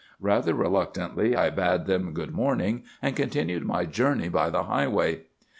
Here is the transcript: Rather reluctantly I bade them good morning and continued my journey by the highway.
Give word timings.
Rather 0.19 0.55
reluctantly 0.55 1.35
I 1.35 1.51
bade 1.51 1.85
them 1.85 2.11
good 2.13 2.31
morning 2.31 2.85
and 3.03 3.15
continued 3.15 3.63
my 3.65 3.85
journey 3.85 4.29
by 4.29 4.49
the 4.49 4.63
highway. 4.63 5.25